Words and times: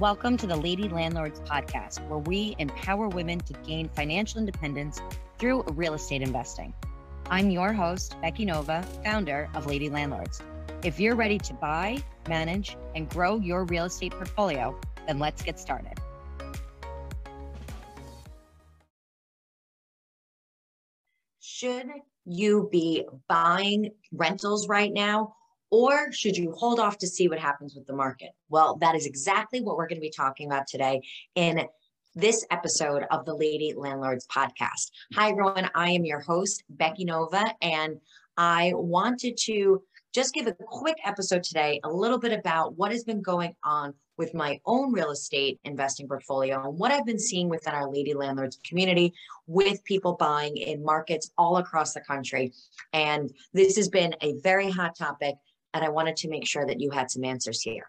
Welcome 0.00 0.38
to 0.38 0.46
the 0.46 0.56
Lady 0.56 0.88
Landlords 0.88 1.40
podcast, 1.40 2.08
where 2.08 2.20
we 2.20 2.56
empower 2.58 3.08
women 3.08 3.38
to 3.40 3.52
gain 3.52 3.90
financial 3.90 4.38
independence 4.40 4.98
through 5.38 5.62
real 5.74 5.92
estate 5.92 6.22
investing. 6.22 6.72
I'm 7.26 7.50
your 7.50 7.74
host, 7.74 8.16
Becky 8.22 8.46
Nova, 8.46 8.82
founder 9.04 9.50
of 9.52 9.66
Lady 9.66 9.90
Landlords. 9.90 10.40
If 10.82 10.98
you're 10.98 11.16
ready 11.16 11.36
to 11.40 11.52
buy, 11.52 11.98
manage, 12.26 12.78
and 12.94 13.10
grow 13.10 13.40
your 13.40 13.66
real 13.66 13.84
estate 13.84 14.12
portfolio, 14.12 14.74
then 15.06 15.18
let's 15.18 15.42
get 15.42 15.60
started. 15.60 15.98
Should 21.40 21.88
you 22.24 22.70
be 22.72 23.04
buying 23.28 23.90
rentals 24.12 24.66
right 24.66 24.94
now? 24.94 25.34
Or 25.70 26.10
should 26.12 26.36
you 26.36 26.52
hold 26.52 26.80
off 26.80 26.98
to 26.98 27.06
see 27.06 27.28
what 27.28 27.38
happens 27.38 27.74
with 27.74 27.86
the 27.86 27.94
market? 27.94 28.30
Well, 28.48 28.76
that 28.76 28.96
is 28.96 29.06
exactly 29.06 29.60
what 29.60 29.76
we're 29.76 29.86
going 29.86 30.00
to 30.00 30.06
be 30.06 30.10
talking 30.10 30.46
about 30.46 30.66
today 30.66 31.02
in 31.36 31.62
this 32.16 32.44
episode 32.50 33.04
of 33.12 33.24
the 33.24 33.34
Lady 33.34 33.72
Landlords 33.76 34.26
podcast. 34.26 34.90
Hi, 35.14 35.30
everyone. 35.30 35.70
I 35.76 35.90
am 35.90 36.04
your 36.04 36.20
host, 36.20 36.64
Becky 36.68 37.04
Nova, 37.04 37.44
and 37.62 38.00
I 38.36 38.72
wanted 38.74 39.36
to 39.44 39.82
just 40.12 40.34
give 40.34 40.48
a 40.48 40.52
quick 40.52 40.96
episode 41.04 41.44
today, 41.44 41.80
a 41.84 41.90
little 41.90 42.18
bit 42.18 42.32
about 42.32 42.76
what 42.76 42.90
has 42.90 43.04
been 43.04 43.22
going 43.22 43.54
on 43.62 43.94
with 44.16 44.34
my 44.34 44.60
own 44.66 44.92
real 44.92 45.12
estate 45.12 45.60
investing 45.64 46.08
portfolio 46.08 46.68
and 46.68 46.78
what 46.78 46.90
I've 46.90 47.06
been 47.06 47.18
seeing 47.18 47.48
within 47.48 47.74
our 47.74 47.88
Lady 47.88 48.12
Landlords 48.12 48.58
community 48.64 49.14
with 49.46 49.84
people 49.84 50.16
buying 50.18 50.56
in 50.56 50.84
markets 50.84 51.30
all 51.38 51.58
across 51.58 51.94
the 51.94 52.00
country. 52.00 52.52
And 52.92 53.30
this 53.52 53.76
has 53.76 53.88
been 53.88 54.16
a 54.20 54.34
very 54.40 54.68
hot 54.68 54.96
topic 54.96 55.36
and 55.74 55.84
I 55.84 55.88
wanted 55.88 56.16
to 56.16 56.28
make 56.28 56.46
sure 56.46 56.66
that 56.66 56.80
you 56.80 56.90
had 56.90 57.10
some 57.10 57.24
answers 57.24 57.62
here. 57.62 57.86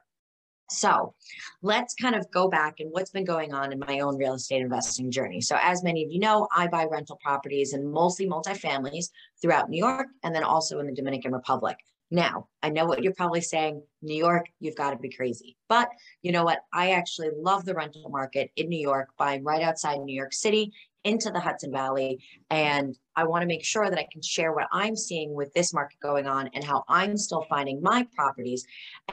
So 0.69 1.13
let's 1.61 1.93
kind 1.93 2.15
of 2.15 2.31
go 2.31 2.47
back 2.47 2.75
and 2.79 2.89
what's 2.91 3.11
been 3.11 3.25
going 3.25 3.53
on 3.53 3.73
in 3.73 3.79
my 3.79 3.99
own 3.99 4.17
real 4.17 4.35
estate 4.35 4.61
investing 4.61 5.11
journey. 5.11 5.41
So, 5.41 5.57
as 5.61 5.83
many 5.83 6.03
of 6.05 6.11
you 6.11 6.19
know, 6.19 6.47
I 6.55 6.67
buy 6.67 6.85
rental 6.85 7.19
properties 7.21 7.73
and 7.73 7.91
mostly 7.91 8.27
multifamilies 8.27 9.09
throughout 9.41 9.69
New 9.69 9.77
York 9.77 10.07
and 10.23 10.33
then 10.33 10.43
also 10.43 10.79
in 10.79 10.87
the 10.87 10.93
Dominican 10.93 11.33
Republic. 11.33 11.77
Now, 12.09 12.47
I 12.61 12.69
know 12.69 12.85
what 12.85 13.03
you're 13.03 13.13
probably 13.13 13.41
saying 13.41 13.83
New 14.01 14.15
York, 14.15 14.47
you've 14.59 14.75
got 14.75 14.91
to 14.91 14.97
be 14.97 15.09
crazy. 15.09 15.57
But 15.69 15.89
you 16.21 16.31
know 16.31 16.43
what? 16.43 16.59
I 16.73 16.91
actually 16.91 17.29
love 17.37 17.65
the 17.65 17.73
rental 17.73 18.09
market 18.09 18.51
in 18.55 18.69
New 18.69 18.79
York, 18.79 19.09
buying 19.17 19.43
right 19.43 19.61
outside 19.61 19.99
New 19.99 20.15
York 20.15 20.33
City 20.33 20.73
into 21.03 21.31
the 21.31 21.39
Hudson 21.39 21.71
Valley. 21.71 22.23
And 22.49 22.97
I 23.15 23.23
want 23.25 23.41
to 23.41 23.47
make 23.47 23.65
sure 23.65 23.89
that 23.89 23.99
I 23.99 24.07
can 24.11 24.21
share 24.21 24.53
what 24.53 24.67
I'm 24.71 24.95
seeing 24.95 25.33
with 25.33 25.53
this 25.53 25.73
market 25.73 25.99
going 26.01 26.27
on 26.27 26.49
and 26.53 26.63
how 26.63 26.83
I'm 26.87 27.17
still 27.17 27.45
finding 27.49 27.81
my 27.81 28.07
properties 28.15 28.65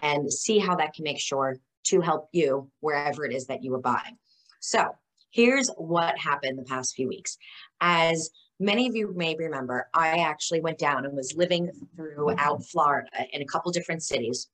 and 0.03 0.33
see 0.33 0.59
how 0.59 0.77
that 0.77 0.94
can 0.94 1.05
make 1.05 1.20
sure 1.20 1.56
to 1.84 2.00
help 2.00 2.28
you 2.33 2.70
wherever 2.81 3.25
it 3.25 3.33
is 3.33 3.47
that 3.47 3.64
you 3.64 3.75
are 3.75 3.81
buying. 3.81 4.19
So 4.61 4.94
here's 5.31 5.70
what 5.77 6.19
happened 6.19 6.59
the 6.59 6.64
past 6.64 6.94
few 6.94 7.09
weeks. 7.09 7.39
As 7.81 8.31
many 8.61 8.86
of 8.89 8.94
you 8.94 9.12
may 9.14 9.36
remember, 9.36 9.89
I 9.94 10.19
actually 10.19 10.61
went 10.61 10.78
down 10.78 11.06
and 11.06 11.16
was 11.16 11.34
living 11.34 11.70
throughout 11.97 12.64
Florida 12.64 13.09
in 13.33 13.41
a 13.41 13.47
couple 13.47 13.72
different 13.72 14.03
cities 14.03 14.48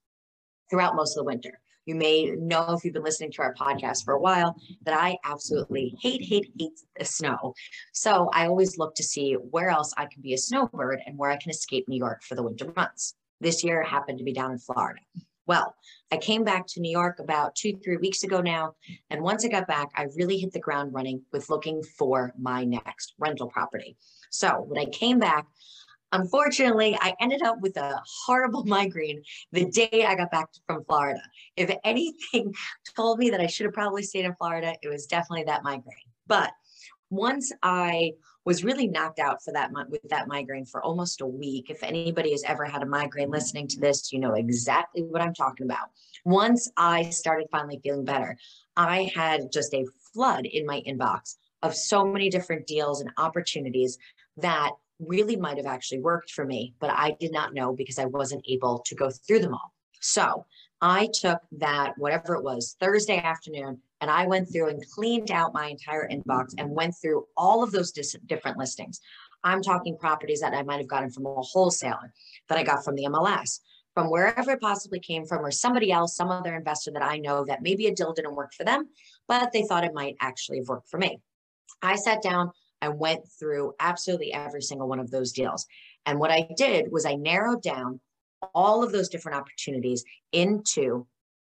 throughout 0.70 0.96
most 0.96 1.16
of 1.16 1.22
the 1.22 1.24
winter. 1.24 1.58
You 1.86 1.94
may 1.94 2.30
know 2.30 2.72
if 2.72 2.84
you've 2.84 2.94
been 2.94 3.02
listening 3.02 3.32
to 3.32 3.42
our 3.42 3.54
podcast 3.54 4.04
for 4.04 4.14
a 4.14 4.20
while 4.20 4.56
that 4.84 4.98
I 4.98 5.18
absolutely 5.24 5.94
hate, 6.00 6.22
hate, 6.22 6.50
hate 6.58 6.80
the 6.98 7.04
snow. 7.04 7.54
So 7.92 8.30
I 8.32 8.46
always 8.46 8.78
look 8.78 8.94
to 8.96 9.02
see 9.02 9.34
where 9.34 9.68
else 9.68 9.92
I 9.96 10.06
can 10.06 10.22
be 10.22 10.34
a 10.34 10.38
snowbird 10.38 11.00
and 11.06 11.18
where 11.18 11.30
I 11.30 11.36
can 11.36 11.50
escape 11.50 11.88
New 11.88 11.98
York 11.98 12.22
for 12.22 12.34
the 12.34 12.42
winter 12.42 12.72
months. 12.74 13.14
This 13.40 13.62
year 13.62 13.82
happened 13.82 14.18
to 14.18 14.24
be 14.24 14.32
down 14.32 14.52
in 14.52 14.58
Florida. 14.58 15.00
Well, 15.46 15.74
I 16.10 16.16
came 16.16 16.42
back 16.42 16.66
to 16.68 16.80
New 16.80 16.90
York 16.90 17.18
about 17.18 17.54
two, 17.54 17.76
three 17.84 17.98
weeks 17.98 18.22
ago 18.22 18.40
now. 18.40 18.74
And 19.10 19.20
once 19.20 19.44
I 19.44 19.48
got 19.48 19.66
back, 19.66 19.90
I 19.94 20.06
really 20.16 20.38
hit 20.38 20.52
the 20.52 20.60
ground 20.60 20.94
running 20.94 21.22
with 21.32 21.50
looking 21.50 21.82
for 21.82 22.32
my 22.38 22.64
next 22.64 23.14
rental 23.18 23.48
property. 23.48 23.98
So 24.30 24.64
when 24.66 24.80
I 24.80 24.90
came 24.90 25.18
back, 25.18 25.46
Unfortunately, 26.14 26.96
I 27.00 27.12
ended 27.20 27.42
up 27.42 27.60
with 27.60 27.76
a 27.76 28.00
horrible 28.24 28.64
migraine 28.66 29.22
the 29.52 29.66
day 29.66 30.06
I 30.06 30.14
got 30.14 30.30
back 30.30 30.48
from 30.66 30.84
Florida. 30.84 31.20
If 31.56 31.76
anything 31.84 32.54
told 32.96 33.18
me 33.18 33.30
that 33.30 33.40
I 33.40 33.48
should 33.48 33.66
have 33.66 33.74
probably 33.74 34.04
stayed 34.04 34.24
in 34.24 34.34
Florida, 34.36 34.74
it 34.80 34.88
was 34.88 35.06
definitely 35.06 35.44
that 35.44 35.64
migraine. 35.64 36.10
But 36.26 36.52
once 37.10 37.52
I 37.62 38.12
was 38.44 38.62
really 38.62 38.86
knocked 38.86 39.18
out 39.18 39.42
for 39.42 39.52
that 39.52 39.72
month 39.72 39.90
with 39.90 40.02
that 40.10 40.28
migraine 40.28 40.66
for 40.66 40.82
almost 40.82 41.22
a 41.22 41.26
week. 41.26 41.70
If 41.70 41.82
anybody 41.82 42.32
has 42.32 42.44
ever 42.44 42.66
had 42.66 42.82
a 42.82 42.86
migraine 42.86 43.30
listening 43.30 43.68
to 43.68 43.80
this, 43.80 44.12
you 44.12 44.18
know 44.18 44.34
exactly 44.34 45.02
what 45.02 45.22
I'm 45.22 45.32
talking 45.32 45.64
about. 45.64 45.88
Once 46.26 46.70
I 46.76 47.08
started 47.08 47.48
finally 47.50 47.80
feeling 47.82 48.04
better, 48.04 48.36
I 48.76 49.10
had 49.14 49.50
just 49.50 49.72
a 49.72 49.86
flood 50.12 50.44
in 50.44 50.66
my 50.66 50.82
inbox 50.86 51.36
of 51.62 51.74
so 51.74 52.04
many 52.04 52.28
different 52.28 52.66
deals 52.66 53.00
and 53.00 53.10
opportunities 53.16 53.96
that 54.36 54.72
really 54.98 55.36
might 55.36 55.56
have 55.56 55.66
actually 55.66 56.00
worked 56.00 56.30
for 56.30 56.44
me, 56.44 56.74
but 56.80 56.90
I 56.90 57.16
did 57.18 57.32
not 57.32 57.54
know 57.54 57.72
because 57.72 57.98
I 57.98 58.06
wasn't 58.06 58.44
able 58.48 58.80
to 58.86 58.94
go 58.94 59.10
through 59.10 59.40
them 59.40 59.54
all. 59.54 59.72
So 60.00 60.46
I 60.80 61.08
took 61.12 61.40
that, 61.52 61.94
whatever 61.96 62.34
it 62.34 62.44
was, 62.44 62.76
Thursday 62.78 63.18
afternoon, 63.18 63.80
and 64.00 64.10
I 64.10 64.26
went 64.26 64.52
through 64.52 64.68
and 64.68 64.84
cleaned 64.90 65.30
out 65.30 65.54
my 65.54 65.68
entire 65.68 66.08
inbox 66.08 66.54
and 66.58 66.70
went 66.70 66.94
through 67.00 67.26
all 67.36 67.62
of 67.62 67.72
those 67.72 67.90
dis- 67.90 68.16
different 68.26 68.58
listings. 68.58 69.00
I'm 69.42 69.62
talking 69.62 69.96
properties 69.96 70.40
that 70.40 70.54
I 70.54 70.62
might 70.62 70.78
have 70.78 70.88
gotten 70.88 71.10
from 71.10 71.26
a 71.26 71.34
wholesaler, 71.34 72.12
that 72.48 72.58
I 72.58 72.62
got 72.62 72.84
from 72.84 72.96
the 72.96 73.04
MLS, 73.04 73.60
from 73.94 74.10
wherever 74.10 74.50
it 74.50 74.60
possibly 74.60 75.00
came 75.00 75.24
from, 75.24 75.44
or 75.44 75.50
somebody 75.50 75.90
else, 75.90 76.16
some 76.16 76.30
other 76.30 76.54
investor 76.54 76.90
that 76.92 77.02
I 77.02 77.18
know 77.18 77.44
that 77.44 77.62
maybe 77.62 77.86
a 77.86 77.94
deal 77.94 78.12
didn't 78.12 78.34
work 78.34 78.52
for 78.52 78.64
them, 78.64 78.88
but 79.26 79.52
they 79.52 79.62
thought 79.62 79.84
it 79.84 79.94
might 79.94 80.16
actually 80.20 80.58
have 80.58 80.68
worked 80.68 80.88
for 80.88 80.98
me. 80.98 81.20
I 81.80 81.96
sat 81.96 82.22
down, 82.22 82.50
I 82.84 82.88
went 82.88 83.26
through 83.38 83.72
absolutely 83.80 84.32
every 84.32 84.60
single 84.60 84.88
one 84.88 85.00
of 85.00 85.10
those 85.10 85.32
deals. 85.32 85.66
And 86.04 86.18
what 86.18 86.30
I 86.30 86.48
did 86.56 86.92
was 86.92 87.06
I 87.06 87.14
narrowed 87.14 87.62
down 87.62 88.00
all 88.54 88.84
of 88.84 88.92
those 88.92 89.08
different 89.08 89.38
opportunities 89.38 90.04
into, 90.32 91.06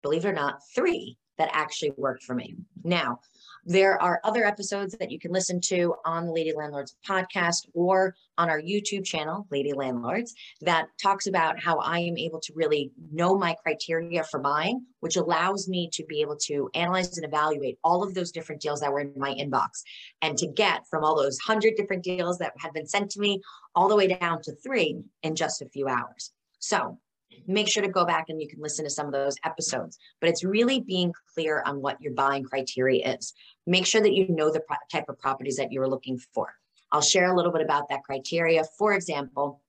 believe 0.03 0.24
it 0.24 0.30
or 0.30 0.34
not, 0.34 0.59
three 0.75 1.18
that 1.40 1.50
actually 1.52 1.94
worked 1.97 2.24
for 2.24 2.35
me. 2.35 2.53
Now, 2.84 3.22
there 3.66 4.00
are 4.02 4.22
other 4.24 4.46
episodes 4.46 4.96
that 5.00 5.12
you 5.12 5.20
can 5.20 5.31
listen 5.31 5.59
to 5.59 5.96
on 6.06 6.28
the 6.28 6.31
Lady 6.31 6.53
Landlords 6.56 6.96
podcast 7.08 7.68
or 7.74 8.16
on 8.38 8.50
our 8.50 8.62
YouTube 8.62 9.03
channel, 9.03 9.48
Lady 9.50 9.74
Landlords, 9.74 10.36
that 10.62 10.88
talks 11.02 11.26
about 11.26 11.59
how 11.59 11.80
I 11.80 12.00
am 12.00 12.18
able 12.18 12.40
to 12.42 12.53
really 12.53 12.92
know 13.12 13.36
my 13.36 13.56
criteria 13.64 14.24
for 14.24 14.40
buying, 14.40 14.86
which 15.00 15.16
allows 15.16 15.68
me 15.68 15.90
to 15.94 16.06
be 16.06 16.22
able 16.22 16.36
to 16.44 16.70
analyze 16.76 17.18
and 17.18 17.26
evaluate 17.26 17.80
all 17.84 18.03
of 18.03 18.14
those 18.14 18.31
different 18.31 18.62
deals 18.62 18.81
that 18.81 18.92
were 18.92 19.00
in 19.00 19.14
my 19.18 19.34
inbox 19.34 19.82
and 20.22 20.38
to 20.38 20.47
get 20.47 20.86
from 20.88 21.03
all 21.03 21.16
those 21.16 21.40
hundred 21.40 21.76
different 21.76 22.03
deals 22.03 22.38
that 22.38 22.53
had 22.59 22.72
been 22.74 22.88
sent 22.88 23.09
to 23.12 23.20
me 23.20 23.42
all 23.74 23.88
the 23.88 23.96
way 23.96 24.08
down 24.08 24.42
to 24.44 24.53
three 24.64 25.02
in 25.24 25.36
just 25.36 25.62
a 25.62 25.70
few 25.70 25.88
hours. 25.88 26.32
So 26.59 27.00
make 27.47 27.68
sure 27.68 27.84
to 27.84 27.90
go 27.90 28.06
back 28.06 28.25
and 28.29 28.41
you 28.41 28.47
can 28.47 28.62
listen 28.62 28.85
to 28.85 28.90
some 28.90 29.07
of 29.07 29.13
those 29.13 29.35
episodes. 29.44 29.97
But 30.19 30.29
it's 30.29 30.44
really 30.44 30.81
being 30.81 31.13
clear 31.34 31.63
on 31.66 31.81
what 31.81 32.01
your 32.01 32.13
buying 32.13 32.44
criteria 32.44 33.16
is. 33.16 33.34
Make 33.68 33.85
sure 33.85 34.01
that 34.01 34.13
you 34.13 34.28
know 34.29 34.51
the 34.51 34.62
pro- 34.62 34.78
type 34.91 35.09
of 35.09 35.19
properties 35.19 35.57
that 35.57 35.72
you're 35.72 35.88
looking 35.88 36.19
for. 36.34 36.53
I'll 36.91 37.01
share 37.01 37.31
a 37.31 37.35
little 37.35 37.51
bit 37.51 37.62
about 37.62 37.90
that 37.90 38.03
criteria. 38.03 38.63
For 38.78 38.94
example, 38.94 39.62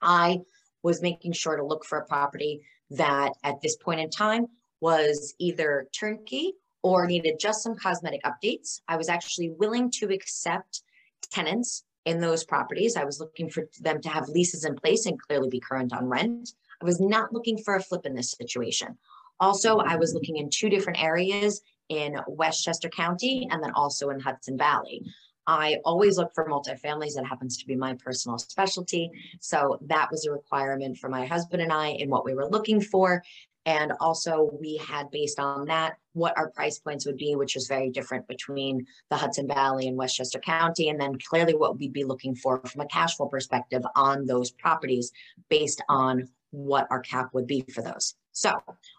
I 0.00 0.40
was 0.82 1.02
making 1.02 1.32
sure 1.32 1.56
to 1.56 1.64
look 1.64 1.84
for 1.84 1.98
a 1.98 2.06
property 2.06 2.62
that 2.90 3.32
at 3.44 3.60
this 3.60 3.76
point 3.76 4.00
in 4.00 4.10
time 4.10 4.46
was 4.80 5.34
either 5.38 5.86
turnkey 5.98 6.54
or 6.82 7.06
needed 7.06 7.38
just 7.38 7.62
some 7.62 7.76
cosmetic 7.76 8.22
updates. 8.24 8.80
I 8.88 8.96
was 8.96 9.08
actually 9.08 9.50
willing 9.50 9.90
to 9.92 10.06
accept 10.06 10.82
tenants 11.30 11.84
in 12.06 12.20
those 12.20 12.44
properties. 12.44 12.96
I 12.96 13.04
was 13.04 13.20
looking 13.20 13.50
for 13.50 13.68
them 13.80 14.00
to 14.00 14.08
have 14.08 14.28
leases 14.28 14.64
in 14.64 14.74
place 14.74 15.06
and 15.06 15.20
clearly 15.20 15.48
be 15.48 15.60
current 15.60 15.92
on 15.92 16.06
rent. 16.06 16.50
I 16.80 16.84
was 16.84 17.00
not 17.00 17.32
looking 17.32 17.58
for 17.58 17.74
a 17.74 17.82
flip 17.82 18.06
in 18.06 18.14
this 18.14 18.32
situation. 18.32 18.96
Also, 19.38 19.78
I 19.78 19.96
was 19.96 20.14
looking 20.14 20.36
in 20.36 20.50
two 20.50 20.68
different 20.68 21.02
areas 21.02 21.62
in 21.88 22.16
Westchester 22.28 22.88
County 22.88 23.48
and 23.50 23.62
then 23.62 23.72
also 23.72 24.10
in 24.10 24.20
Hudson 24.20 24.56
Valley. 24.56 25.02
I 25.46 25.78
always 25.84 26.16
look 26.16 26.32
for 26.34 26.48
multifamilies. 26.48 27.14
That 27.14 27.26
happens 27.26 27.56
to 27.58 27.66
be 27.66 27.74
my 27.74 27.94
personal 27.94 28.38
specialty. 28.38 29.10
So 29.40 29.78
that 29.86 30.10
was 30.10 30.26
a 30.26 30.32
requirement 30.32 30.98
for 30.98 31.08
my 31.08 31.26
husband 31.26 31.62
and 31.62 31.72
I 31.72 31.88
in 31.88 32.10
what 32.10 32.24
we 32.24 32.34
were 32.34 32.48
looking 32.48 32.80
for. 32.80 33.22
And 33.66 33.92
also, 34.00 34.50
we 34.58 34.78
had 34.78 35.10
based 35.10 35.38
on 35.38 35.66
that 35.66 35.96
what 36.14 36.36
our 36.38 36.50
price 36.50 36.78
points 36.78 37.04
would 37.04 37.18
be, 37.18 37.36
which 37.36 37.56
is 37.56 37.66
very 37.66 37.90
different 37.90 38.26
between 38.26 38.86
the 39.10 39.16
Hudson 39.16 39.46
Valley 39.46 39.86
and 39.86 39.98
Westchester 39.98 40.38
County. 40.38 40.88
And 40.88 41.00
then 41.00 41.18
clearly, 41.18 41.54
what 41.54 41.78
we'd 41.78 41.92
be 41.92 42.04
looking 42.04 42.34
for 42.34 42.60
from 42.64 42.80
a 42.80 42.86
cash 42.86 43.16
flow 43.16 43.26
perspective 43.26 43.82
on 43.96 44.26
those 44.26 44.50
properties 44.50 45.12
based 45.48 45.82
on 45.88 46.28
what 46.50 46.86
our 46.90 47.00
cap 47.00 47.30
would 47.32 47.46
be 47.46 47.64
for 47.72 47.82
those. 47.82 48.14
So 48.32 48.52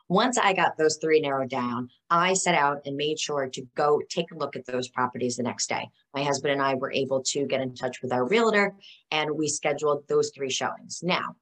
once 0.09 0.37
I 0.37 0.53
got 0.53 0.77
those 0.77 0.97
three 0.97 1.21
narrowed 1.21 1.49
down, 1.49 1.89
I 2.09 2.33
set 2.33 2.55
out 2.55 2.81
and 2.85 2.97
made 2.97 3.19
sure 3.19 3.47
to 3.47 3.61
go 3.75 4.01
take 4.09 4.31
a 4.31 4.37
look 4.37 4.55
at 4.55 4.65
those 4.65 4.89
properties 4.89 5.37
the 5.37 5.43
next 5.43 5.67
day. 5.67 5.89
My 6.13 6.23
husband 6.23 6.53
and 6.53 6.61
I 6.61 6.75
were 6.75 6.91
able 6.91 7.23
to 7.27 7.45
get 7.45 7.61
in 7.61 7.73
touch 7.73 8.01
with 8.01 8.11
our 8.11 8.27
realtor 8.27 8.75
and 9.11 9.31
we 9.31 9.47
scheduled 9.47 10.07
those 10.07 10.31
three 10.35 10.49
showings. 10.49 11.01
Now, 11.01 11.35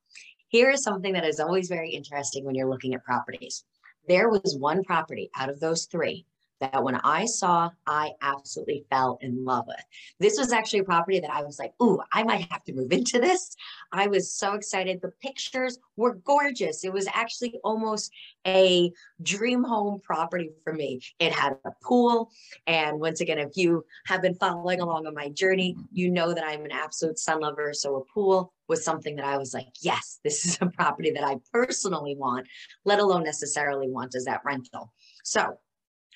here 0.49 0.69
is 0.69 0.83
something 0.83 1.13
that 1.13 1.25
is 1.25 1.39
always 1.39 1.67
very 1.67 1.91
interesting 1.91 2.45
when 2.45 2.55
you're 2.55 2.69
looking 2.69 2.93
at 2.93 3.03
properties. 3.03 3.63
there 4.07 4.29
was 4.29 4.57
one 4.57 4.83
property 4.83 5.29
out 5.35 5.49
of 5.49 5.59
those 5.59 5.85
three 5.85 6.25
that 6.59 6.83
when 6.83 6.95
I 6.95 7.25
saw, 7.25 7.69
I 7.87 8.11
absolutely 8.21 8.85
fell 8.89 9.17
in 9.21 9.43
love 9.45 9.65
with. 9.67 9.83
This 10.19 10.37
was 10.37 10.51
actually 10.51 10.79
a 10.79 10.83
property 10.83 11.19
that 11.19 11.31
I 11.31 11.43
was 11.43 11.59
like, 11.59 11.73
ooh, 11.81 11.99
I 12.11 12.23
might 12.23 12.51
have 12.51 12.63
to 12.65 12.73
move 12.73 12.91
into 12.91 13.19
this. 13.19 13.55
I 13.91 14.07
was 14.07 14.33
so 14.33 14.53
excited. 14.53 15.01
The 15.01 15.11
pictures 15.21 15.79
were 15.95 16.15
gorgeous. 16.15 16.83
It 16.83 16.93
was 16.93 17.07
actually 17.13 17.59
almost 17.63 18.11
a 18.45 18.91
dream 19.21 19.63
home 19.63 19.99
property 20.01 20.51
for 20.63 20.73
me. 20.73 21.01
It 21.19 21.33
had 21.33 21.57
a 21.65 21.71
pool. 21.83 22.31
And 22.67 22.99
once 22.99 23.21
again, 23.21 23.39
if 23.39 23.55
you 23.55 23.85
have 24.05 24.21
been 24.21 24.35
following 24.35 24.81
along 24.81 25.07
on 25.07 25.13
my 25.13 25.29
journey, 25.29 25.75
you 25.91 26.09
know 26.09 26.33
that 26.33 26.43
I'm 26.45 26.65
an 26.65 26.71
absolute 26.71 27.19
sun 27.19 27.39
lover. 27.39 27.73
So 27.73 27.95
a 27.95 28.13
pool 28.13 28.53
was 28.67 28.83
something 28.83 29.15
that 29.15 29.25
I 29.25 29.37
was 29.37 29.53
like, 29.53 29.67
yes, 29.81 30.19
this 30.23 30.45
is 30.45 30.57
a 30.61 30.67
property 30.67 31.11
that 31.11 31.23
I 31.23 31.37
personally 31.51 32.15
want, 32.17 32.47
let 32.85 32.99
alone 32.99 33.23
necessarily 33.23 33.89
want 33.89 34.15
as 34.15 34.25
that 34.25 34.41
rental. 34.45 34.93
So 35.23 35.57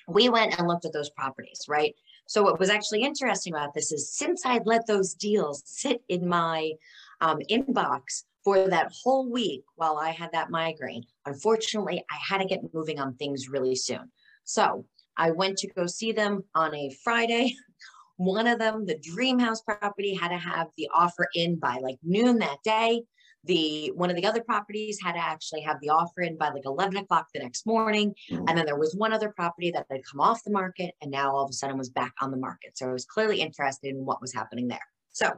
we 0.08 0.28
went 0.28 0.58
and 0.58 0.68
looked 0.68 0.84
at 0.84 0.92
those 0.92 1.10
properties, 1.10 1.64
right? 1.68 1.94
So 2.26 2.42
what 2.42 2.58
was 2.58 2.70
actually 2.70 3.02
interesting 3.02 3.54
about 3.54 3.74
this 3.74 3.92
is 3.92 4.12
since 4.12 4.44
I'd 4.46 4.66
let 4.66 4.86
those 4.86 5.14
deals 5.14 5.62
sit 5.66 6.02
in 6.08 6.26
my 6.26 6.72
um, 7.20 7.38
inbox 7.50 8.24
for 8.42 8.68
that 8.68 8.92
whole 9.02 9.30
week 9.30 9.64
while 9.76 9.96
I 9.96 10.10
had 10.10 10.30
that 10.32 10.50
migraine, 10.50 11.04
unfortunately, 11.26 12.04
I 12.10 12.16
had 12.16 12.38
to 12.38 12.46
get 12.46 12.74
moving 12.74 13.00
on 13.00 13.14
things 13.14 13.48
really 13.48 13.74
soon. 13.74 14.10
So 14.44 14.84
I 15.16 15.30
went 15.30 15.58
to 15.58 15.72
go 15.72 15.86
see 15.86 16.12
them 16.12 16.44
on 16.54 16.74
a 16.74 16.90
Friday. 17.02 17.54
One 18.16 18.46
of 18.46 18.58
them, 18.58 18.86
the 18.86 18.98
dream 18.98 19.38
house 19.38 19.60
property, 19.62 20.14
had 20.14 20.28
to 20.28 20.38
have 20.38 20.68
the 20.76 20.88
offer 20.94 21.26
in 21.34 21.56
by 21.56 21.78
like 21.82 21.98
noon 22.02 22.38
that 22.38 22.58
day 22.62 23.02
the 23.44 23.92
one 23.94 24.10
of 24.10 24.16
the 24.16 24.26
other 24.26 24.42
properties 24.42 24.98
had 25.02 25.12
to 25.12 25.18
actually 25.18 25.60
have 25.62 25.76
the 25.80 25.90
offer 25.90 26.22
in 26.22 26.36
by 26.36 26.50
like 26.50 26.64
11 26.64 26.96
o'clock 26.96 27.28
the 27.34 27.40
next 27.40 27.66
morning. 27.66 28.14
Mm-hmm. 28.30 28.44
and 28.48 28.58
then 28.58 28.66
there 28.66 28.78
was 28.78 28.94
one 28.94 29.12
other 29.12 29.30
property 29.30 29.70
that 29.72 29.86
had 29.90 30.00
come 30.10 30.20
off 30.20 30.44
the 30.44 30.50
market 30.50 30.94
and 31.02 31.10
now 31.10 31.34
all 31.34 31.44
of 31.44 31.50
a 31.50 31.52
sudden 31.52 31.78
was 31.78 31.90
back 31.90 32.12
on 32.20 32.30
the 32.30 32.36
market. 32.36 32.76
So 32.76 32.88
i 32.88 32.92
was 32.92 33.04
clearly 33.04 33.40
interested 33.40 33.88
in 33.88 34.04
what 34.04 34.20
was 34.20 34.32
happening 34.32 34.68
there. 34.68 34.86
So 35.12 35.32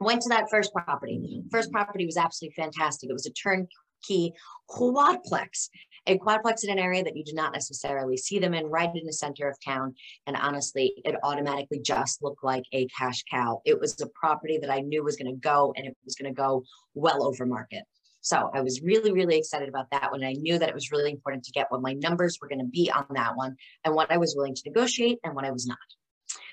went 0.00 0.22
to 0.22 0.28
that 0.30 0.50
first 0.50 0.72
property. 0.72 1.42
First 1.50 1.70
property 1.72 2.06
was 2.06 2.16
absolutely 2.16 2.54
fantastic. 2.54 3.10
It 3.10 3.12
was 3.12 3.26
a 3.26 3.32
turnkey 3.32 4.34
quadplex 4.70 5.68
a 6.06 6.18
quadplex 6.18 6.64
in 6.64 6.70
an 6.70 6.78
area 6.78 7.02
that 7.02 7.16
you 7.16 7.24
do 7.24 7.34
not 7.34 7.52
necessarily 7.52 8.16
see 8.16 8.38
them 8.38 8.54
in 8.54 8.66
right 8.66 8.94
in 8.94 9.06
the 9.06 9.12
center 9.12 9.48
of 9.48 9.56
town. 9.64 9.94
And 10.26 10.36
honestly, 10.36 10.92
it 11.04 11.16
automatically 11.22 11.80
just 11.80 12.22
looked 12.22 12.44
like 12.44 12.64
a 12.72 12.86
cash 12.86 13.22
cow. 13.30 13.62
It 13.64 13.80
was 13.80 14.00
a 14.00 14.06
property 14.08 14.58
that 14.58 14.70
I 14.70 14.80
knew 14.80 15.02
was 15.02 15.16
going 15.16 15.32
to 15.32 15.40
go 15.40 15.72
and 15.76 15.86
it 15.86 15.96
was 16.04 16.14
going 16.14 16.32
to 16.32 16.36
go 16.36 16.64
well 16.94 17.24
over 17.24 17.46
market. 17.46 17.84
So 18.20 18.50
I 18.54 18.62
was 18.62 18.80
really, 18.80 19.12
really 19.12 19.36
excited 19.36 19.68
about 19.68 19.90
that 19.90 20.10
one. 20.10 20.24
I 20.24 20.32
knew 20.32 20.58
that 20.58 20.68
it 20.68 20.74
was 20.74 20.90
really 20.90 21.10
important 21.10 21.44
to 21.44 21.52
get 21.52 21.70
what 21.70 21.82
my 21.82 21.92
numbers 21.92 22.38
were 22.40 22.48
going 22.48 22.60
to 22.60 22.64
be 22.64 22.90
on 22.90 23.04
that 23.10 23.36
one 23.36 23.56
and 23.84 23.94
what 23.94 24.10
I 24.10 24.16
was 24.16 24.34
willing 24.34 24.54
to 24.54 24.62
negotiate 24.64 25.18
and 25.24 25.34
what 25.34 25.44
I 25.44 25.50
was 25.50 25.66
not. 25.66 25.76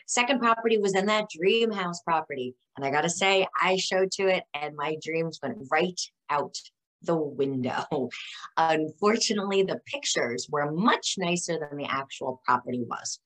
Second 0.05 0.39
property 0.39 0.77
was 0.77 0.95
in 0.95 1.05
that 1.05 1.29
dream 1.29 1.71
house 1.71 2.01
property. 2.01 2.55
And 2.75 2.85
I 2.85 2.91
got 2.91 3.03
to 3.03 3.09
say, 3.09 3.47
I 3.61 3.77
showed 3.77 4.11
to 4.13 4.27
it 4.27 4.43
and 4.53 4.75
my 4.75 4.97
dreams 5.01 5.39
went 5.41 5.59
right 5.71 5.99
out 6.29 6.57
the 7.03 7.15
window. 7.15 7.85
Unfortunately, 8.57 9.63
the 9.63 9.79
pictures 9.85 10.47
were 10.49 10.71
much 10.71 11.15
nicer 11.17 11.57
than 11.59 11.77
the 11.77 11.85
actual 11.85 12.41
property 12.45 12.83
was. 12.87 13.19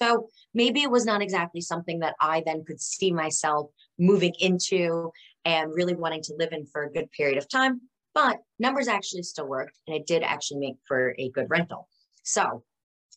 So 0.00 0.28
maybe 0.54 0.82
it 0.82 0.90
was 0.90 1.04
not 1.04 1.22
exactly 1.22 1.60
something 1.60 2.00
that 2.00 2.16
I 2.20 2.42
then 2.44 2.64
could 2.64 2.80
see 2.80 3.12
myself 3.12 3.70
moving 3.98 4.34
into 4.40 5.10
and 5.44 5.72
really 5.74 5.94
wanting 5.94 6.22
to 6.22 6.34
live 6.38 6.52
in 6.52 6.66
for 6.66 6.84
a 6.84 6.92
good 6.92 7.10
period 7.12 7.38
of 7.38 7.48
time. 7.48 7.82
But 8.14 8.38
numbers 8.58 8.88
actually 8.88 9.22
still 9.22 9.46
worked 9.46 9.78
and 9.86 9.96
it 9.96 10.06
did 10.06 10.22
actually 10.22 10.60
make 10.60 10.76
for 10.86 11.14
a 11.18 11.30
good 11.30 11.46
rental. 11.48 11.88
So 12.24 12.64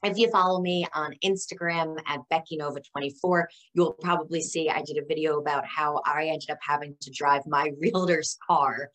if 0.03 0.17
you 0.17 0.29
follow 0.29 0.61
me 0.61 0.85
on 0.93 1.13
Instagram 1.25 1.97
at 2.07 2.21
Becky 2.29 2.57
Nova 2.57 2.79
24, 2.79 3.49
you'll 3.73 3.93
probably 3.93 4.41
see 4.41 4.69
I 4.69 4.81
did 4.81 4.97
a 4.97 5.05
video 5.05 5.39
about 5.39 5.65
how 5.65 6.01
I 6.05 6.27
ended 6.27 6.49
up 6.49 6.59
having 6.61 6.95
to 7.01 7.11
drive 7.11 7.43
my 7.47 7.71
realtor's 7.79 8.37
car, 8.47 8.89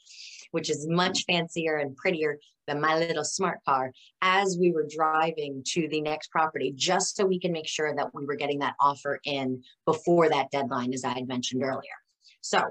which 0.53 0.71
is 0.71 0.87
much 0.89 1.25
fancier 1.27 1.77
and 1.77 1.97
prettier 1.97 2.39
than 2.67 2.81
my 2.81 2.99
little 2.99 3.25
smart 3.25 3.59
car, 3.67 3.93
as 4.23 4.56
we 4.59 4.73
were 4.73 4.87
driving 4.89 5.62
to 5.67 5.87
the 5.89 6.01
next 6.01 6.31
property, 6.31 6.73
just 6.75 7.15
so 7.15 7.27
we 7.27 7.39
can 7.39 7.53
make 7.53 7.69
sure 7.69 7.95
that 7.95 8.15
we 8.15 8.25
were 8.25 8.37
getting 8.37 8.61
that 8.61 8.75
offer 8.81 9.21
in 9.25 9.62
before 9.85 10.31
that 10.31 10.51
deadline, 10.51 10.95
as 10.95 11.05
I 11.05 11.11
had 11.11 11.29
mentioned 11.29 11.62
earlier. 11.62 11.83
So 12.41 12.62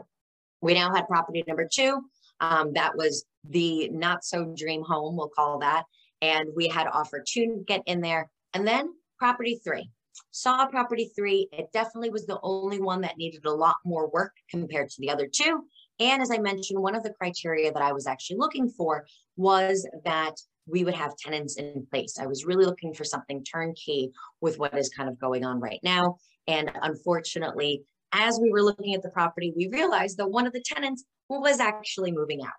we 0.62 0.74
now 0.74 0.92
had 0.96 1.08
property 1.08 1.44
number 1.48 1.68
two. 1.72 2.02
Um, 2.40 2.74
that 2.74 2.98
was 2.98 3.26
the 3.48 3.90
not 3.90 4.24
so 4.24 4.54
dream 4.58 4.82
home, 4.82 5.16
we'll 5.16 5.30
call 5.30 5.60
that 5.60 5.84
and 6.24 6.50
we 6.56 6.70
had 6.70 6.88
offer 6.88 7.22
two 7.28 7.58
to 7.58 7.64
get 7.68 7.82
in 7.86 8.00
there. 8.00 8.32
And 8.54 8.66
then 8.66 8.94
property 9.20 9.60
three. 9.64 9.90
Saw 10.32 10.66
property 10.68 11.12
three. 11.16 11.50
It 11.52 11.68
definitely 11.74 12.12
was 12.12 12.26
the 12.26 12.40
only 12.42 12.80
one 12.80 13.02
that 13.02 13.18
needed 13.18 13.46
a 13.46 13.52
lot 13.52 13.76
more 13.84 14.10
work 14.10 14.32
compared 14.50 14.90
to 14.90 14.96
the 15.00 15.10
other 15.10 15.28
two. 15.28 15.66
And 16.00 16.22
as 16.22 16.32
I 16.32 16.38
mentioned, 16.38 16.82
one 16.82 16.96
of 16.96 17.04
the 17.04 17.14
criteria 17.14 17.72
that 17.74 17.82
I 17.84 17.92
was 17.92 18.08
actually 18.08 18.38
looking 18.38 18.70
for 18.70 19.06
was 19.36 19.88
that 20.06 20.36
we 20.66 20.86
would 20.86 20.94
have 20.94 21.18
tenants 21.18 21.58
in 21.58 21.86
place. 21.92 22.18
I 22.18 22.26
was 22.26 22.46
really 22.46 22.66
looking 22.66 22.94
for 22.94 23.04
something 23.04 23.44
turnkey 23.44 24.12
with 24.40 24.58
what 24.60 24.78
is 24.78 24.90
kind 24.96 25.10
of 25.10 25.20
going 25.20 25.44
on 25.44 25.60
right 25.60 25.82
now. 25.84 26.18
And 26.48 26.72
unfortunately, 26.82 27.84
as 28.14 28.40
we 28.42 28.50
were 28.50 28.64
looking 28.64 28.94
at 28.94 29.04
the 29.04 29.10
property, 29.10 29.52
we 29.56 29.68
realized 29.68 30.18
that 30.20 30.32
one 30.32 30.48
of 30.48 30.54
the 30.54 30.64
tenants 30.66 31.04
was 31.28 31.60
actually 31.60 32.14
moving 32.14 32.42
out. 32.44 32.54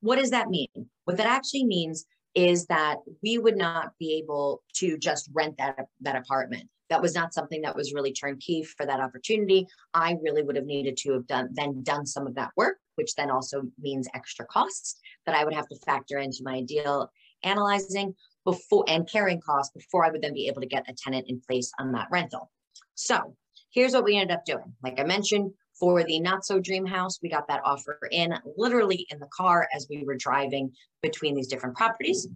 What 0.00 0.18
does 0.18 0.30
that 0.30 0.48
mean? 0.48 0.68
What 1.04 1.18
that 1.18 1.26
actually 1.26 1.64
means 1.64 2.06
is 2.34 2.66
that 2.66 2.96
we 3.22 3.38
would 3.38 3.56
not 3.56 3.92
be 3.98 4.14
able 4.22 4.62
to 4.74 4.98
just 4.98 5.28
rent 5.32 5.56
that, 5.58 5.86
that 6.00 6.16
apartment. 6.16 6.68
That 6.88 7.02
was 7.02 7.14
not 7.14 7.32
something 7.32 7.62
that 7.62 7.76
was 7.76 7.94
really 7.94 8.12
turnkey 8.12 8.62
for 8.62 8.84
that 8.84 9.00
opportunity. 9.00 9.66
I 9.94 10.16
really 10.22 10.42
would 10.42 10.56
have 10.56 10.66
needed 10.66 10.96
to 10.98 11.12
have 11.12 11.26
done 11.26 11.48
then 11.52 11.82
done 11.82 12.04
some 12.06 12.26
of 12.26 12.34
that 12.34 12.50
work, 12.56 12.78
which 12.96 13.14
then 13.14 13.30
also 13.30 13.62
means 13.80 14.08
extra 14.14 14.44
costs 14.46 14.98
that 15.24 15.34
I 15.34 15.44
would 15.44 15.54
have 15.54 15.68
to 15.68 15.78
factor 15.86 16.18
into 16.18 16.40
my 16.42 16.62
deal 16.62 17.10
analyzing 17.44 18.14
before 18.44 18.84
and 18.88 19.08
carrying 19.10 19.40
costs 19.40 19.72
before 19.74 20.04
I 20.04 20.10
would 20.10 20.22
then 20.22 20.34
be 20.34 20.48
able 20.48 20.60
to 20.60 20.66
get 20.66 20.88
a 20.88 20.94
tenant 20.94 21.26
in 21.28 21.40
place 21.40 21.72
on 21.78 21.92
that 21.92 22.08
rental. 22.10 22.50
So 22.94 23.36
here's 23.72 23.92
what 23.92 24.04
we 24.04 24.16
ended 24.16 24.36
up 24.36 24.44
doing. 24.44 24.74
Like 24.82 25.00
I 25.00 25.04
mentioned, 25.04 25.52
for 25.78 26.04
the 26.04 26.20
Not 26.20 26.44
So 26.44 26.60
Dream 26.60 26.86
House, 26.86 27.18
we 27.22 27.28
got 27.28 27.48
that 27.48 27.62
offer 27.64 27.98
in 28.10 28.34
literally 28.56 29.06
in 29.10 29.18
the 29.18 29.28
car 29.34 29.68
as 29.74 29.86
we 29.88 30.04
were 30.04 30.16
driving 30.16 30.72
between 31.02 31.34
these 31.34 31.48
different 31.48 31.76
properties. 31.76 32.28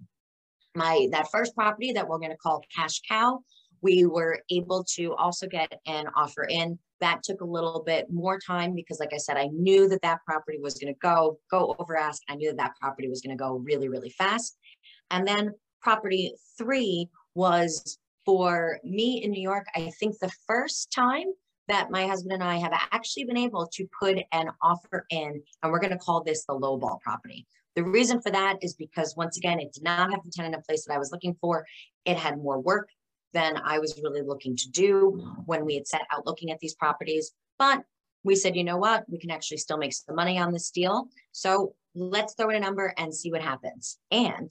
My 0.74 1.08
that 1.12 1.30
first 1.30 1.54
property 1.54 1.92
that 1.92 2.06
we're 2.06 2.18
going 2.18 2.30
to 2.30 2.36
call 2.36 2.62
Cash 2.74 3.00
Cow, 3.08 3.40
we 3.82 4.04
were 4.04 4.40
able 4.50 4.84
to 4.96 5.14
also 5.14 5.46
get 5.46 5.80
an 5.86 6.06
offer 6.16 6.44
in. 6.44 6.78
That 7.00 7.22
took 7.22 7.42
a 7.42 7.46
little 7.46 7.82
bit 7.84 8.06
more 8.10 8.38
time 8.38 8.74
because, 8.74 8.98
like 8.98 9.12
I 9.12 9.18
said, 9.18 9.36
I 9.36 9.48
knew 9.52 9.86
that 9.88 10.00
that 10.02 10.24
property 10.24 10.58
was 10.58 10.74
going 10.74 10.92
to 10.92 10.98
go 10.98 11.38
go 11.50 11.76
over 11.78 11.96
ask. 11.96 12.22
I 12.28 12.36
knew 12.36 12.48
that 12.48 12.56
that 12.56 12.72
property 12.80 13.08
was 13.08 13.20
going 13.20 13.36
to 13.36 13.42
go 13.42 13.56
really 13.56 13.88
really 13.88 14.10
fast. 14.10 14.56
And 15.10 15.26
then 15.26 15.52
property 15.80 16.32
three 16.58 17.08
was 17.34 17.98
for 18.24 18.80
me 18.82 19.22
in 19.22 19.30
New 19.30 19.42
York. 19.42 19.66
I 19.74 19.92
think 20.00 20.18
the 20.18 20.32
first 20.46 20.90
time 20.92 21.26
that 21.68 21.90
my 21.90 22.06
husband 22.06 22.32
and 22.32 22.44
I 22.44 22.56
have 22.56 22.72
actually 22.92 23.24
been 23.24 23.36
able 23.36 23.66
to 23.66 23.86
put 23.98 24.18
an 24.32 24.50
offer 24.62 25.06
in, 25.10 25.42
and 25.62 25.72
we're 25.72 25.80
going 25.80 25.92
to 25.92 25.98
call 25.98 26.22
this 26.22 26.44
the 26.44 26.54
lowball 26.54 27.00
property. 27.00 27.46
The 27.74 27.84
reason 27.84 28.22
for 28.22 28.30
that 28.30 28.56
is 28.62 28.74
because 28.74 29.16
once 29.16 29.36
again, 29.36 29.60
it 29.60 29.72
did 29.72 29.82
not 29.82 30.10
have 30.10 30.24
the 30.24 30.30
tenant 30.30 30.54
in 30.54 30.62
place 30.62 30.84
that 30.86 30.94
I 30.94 30.98
was 30.98 31.12
looking 31.12 31.36
for. 31.40 31.66
It 32.04 32.16
had 32.16 32.38
more 32.38 32.58
work 32.60 32.88
than 33.34 33.60
I 33.62 33.78
was 33.78 34.00
really 34.02 34.22
looking 34.22 34.56
to 34.56 34.70
do 34.70 35.34
when 35.44 35.64
we 35.64 35.74
had 35.74 35.86
set 35.86 36.02
out 36.10 36.26
looking 36.26 36.50
at 36.50 36.58
these 36.58 36.74
properties. 36.74 37.32
But 37.58 37.82
we 38.24 38.34
said, 38.34 38.56
you 38.56 38.64
know 38.64 38.78
what, 38.78 39.04
we 39.08 39.18
can 39.18 39.30
actually 39.30 39.58
still 39.58 39.76
make 39.76 39.92
some 39.92 40.16
money 40.16 40.38
on 40.38 40.52
this 40.52 40.70
deal. 40.70 41.08
So 41.32 41.74
let's 41.94 42.34
throw 42.34 42.50
in 42.50 42.56
a 42.56 42.60
number 42.60 42.94
and 42.96 43.14
see 43.14 43.30
what 43.30 43.42
happens. 43.42 43.98
And 44.10 44.50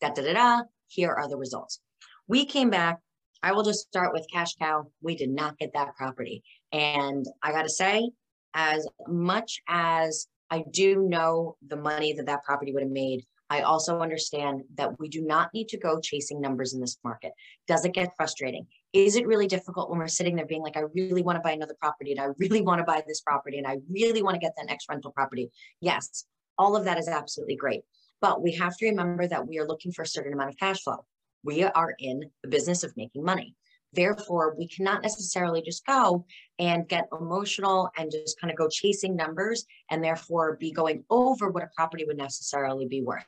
da 0.00 0.10
da 0.10 0.22
da 0.22 0.32
da, 0.32 0.62
here 0.88 1.12
are 1.12 1.28
the 1.28 1.36
results. 1.36 1.80
We 2.26 2.44
came 2.44 2.70
back 2.70 2.98
I 3.42 3.52
will 3.52 3.62
just 3.62 3.86
start 3.86 4.12
with 4.12 4.26
Cash 4.32 4.56
Cow. 4.56 4.86
We 5.02 5.16
did 5.16 5.30
not 5.30 5.58
get 5.58 5.72
that 5.74 5.94
property. 5.96 6.42
And 6.72 7.26
I 7.42 7.52
got 7.52 7.62
to 7.62 7.70
say, 7.70 8.10
as 8.54 8.86
much 9.06 9.60
as 9.68 10.26
I 10.50 10.64
do 10.70 11.06
know 11.08 11.56
the 11.66 11.76
money 11.76 12.12
that 12.14 12.26
that 12.26 12.44
property 12.44 12.72
would 12.72 12.82
have 12.82 12.92
made, 12.92 13.24
I 13.48 13.62
also 13.62 13.98
understand 13.98 14.62
that 14.76 14.98
we 15.00 15.08
do 15.08 15.22
not 15.22 15.52
need 15.52 15.68
to 15.68 15.78
go 15.78 16.00
chasing 16.00 16.40
numbers 16.40 16.72
in 16.72 16.80
this 16.80 16.98
market. 17.02 17.32
Does 17.66 17.84
it 17.84 17.94
get 17.94 18.14
frustrating? 18.16 18.66
Is 18.92 19.16
it 19.16 19.26
really 19.26 19.48
difficult 19.48 19.90
when 19.90 19.98
we're 19.98 20.06
sitting 20.06 20.36
there 20.36 20.46
being 20.46 20.62
like, 20.62 20.76
I 20.76 20.84
really 20.94 21.22
want 21.22 21.36
to 21.36 21.42
buy 21.42 21.52
another 21.52 21.74
property 21.80 22.12
and 22.12 22.20
I 22.20 22.28
really 22.38 22.60
want 22.62 22.78
to 22.78 22.84
buy 22.84 23.02
this 23.06 23.20
property 23.20 23.58
and 23.58 23.66
I 23.66 23.78
really 23.90 24.22
want 24.22 24.34
to 24.34 24.40
get 24.40 24.52
that 24.56 24.66
next 24.66 24.88
rental 24.88 25.10
property? 25.10 25.50
Yes, 25.80 26.26
all 26.58 26.76
of 26.76 26.84
that 26.84 26.98
is 26.98 27.08
absolutely 27.08 27.56
great. 27.56 27.82
But 28.20 28.40
we 28.40 28.52
have 28.56 28.76
to 28.76 28.86
remember 28.86 29.26
that 29.26 29.48
we 29.48 29.58
are 29.58 29.66
looking 29.66 29.92
for 29.92 30.02
a 30.02 30.06
certain 30.06 30.32
amount 30.32 30.50
of 30.50 30.56
cash 30.56 30.82
flow. 30.82 31.04
We 31.42 31.64
are 31.64 31.94
in 31.98 32.30
the 32.42 32.48
business 32.48 32.82
of 32.84 32.96
making 32.96 33.24
money. 33.24 33.54
Therefore, 33.92 34.54
we 34.56 34.68
cannot 34.68 35.02
necessarily 35.02 35.62
just 35.62 35.84
go 35.84 36.24
and 36.58 36.88
get 36.88 37.08
emotional 37.18 37.90
and 37.96 38.10
just 38.10 38.40
kind 38.40 38.50
of 38.50 38.56
go 38.56 38.68
chasing 38.68 39.16
numbers 39.16 39.64
and 39.90 40.02
therefore 40.02 40.56
be 40.60 40.70
going 40.70 41.04
over 41.10 41.50
what 41.50 41.64
a 41.64 41.70
property 41.74 42.04
would 42.04 42.16
necessarily 42.16 42.86
be 42.86 43.02
worth. 43.02 43.24